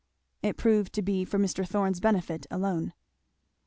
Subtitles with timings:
[0.41, 1.63] It proved to be for Mr.
[1.63, 2.93] Thorn's benefit alone.